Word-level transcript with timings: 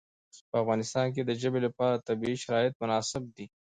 په 0.49 0.55
افغانستان 0.63 1.07
کې 1.13 1.21
د 1.23 1.31
ژبې 1.41 1.59
لپاره 1.67 2.03
طبیعي 2.07 2.37
شرایط 2.43 2.73
مناسب 2.81 3.23
دي. 3.35 3.45